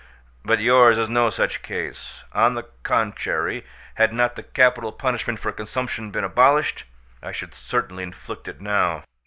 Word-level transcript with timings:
But 0.43 0.57
yours 0.59 0.97
is 0.97 1.09
no 1.09 1.29
such 1.29 1.61
case; 1.61 2.23
on 2.33 2.55
the 2.55 2.65
contrary, 2.81 3.63
had 3.93 4.11
not 4.11 4.35
the 4.35 4.41
capital 4.41 4.91
punishment 4.91 5.39
for 5.39 5.51
consumption 5.51 6.09
been 6.09 6.23
abolished, 6.23 6.85
I 7.21 7.31
should 7.31 7.53
certainly 7.53 8.01
inflict 8.01 8.47
it 8.47 8.59
now. 8.61 9.03